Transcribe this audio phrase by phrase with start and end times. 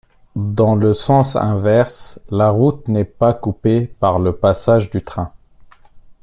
[0.35, 5.31] Dans le sens inverse, la route n'est pas coupée par le passage du train.